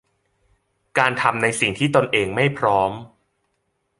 [0.97, 2.91] การทำในสิ่งที่ตนเองไม่พร้อม